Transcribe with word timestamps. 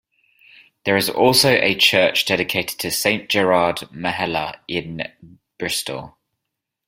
There 0.83 0.97
is 0.97 1.11
also 1.11 1.51
a 1.51 1.75
church 1.75 2.25
dedicated 2.25 2.79
to 2.79 2.89
Saint 2.89 3.29
Gerard 3.29 3.91
Majella 3.91 4.55
in 4.67 5.03
Bristol. 5.59 6.17